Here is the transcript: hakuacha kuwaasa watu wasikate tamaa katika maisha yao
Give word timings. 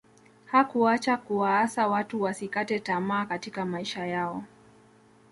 hakuacha 0.45 1.17
kuwaasa 1.17 1.87
watu 1.87 2.21
wasikate 2.21 2.79
tamaa 2.79 3.25
katika 3.25 3.65
maisha 3.65 4.05
yao 4.05 4.43